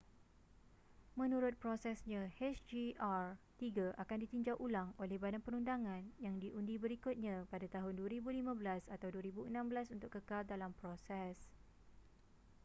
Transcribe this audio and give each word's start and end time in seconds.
menurut 1.19 1.55
prosesnya 1.63 2.21
hjr-3 2.41 3.93
akan 4.03 4.17
ditinjau 4.23 4.55
ulang 4.65 4.89
oleh 5.01 5.17
badan 5.23 5.43
perundangan 5.45 6.01
yang 6.25 6.35
diundi 6.43 6.75
berikutnya 6.83 7.35
pada 7.53 7.67
tahun 7.75 7.93
2015 8.01 8.33
atau 8.95 9.07
2016 9.13 9.53
untuk 9.95 10.09
kekal 10.15 10.41
dalam 10.51 10.71
proses 10.79 11.37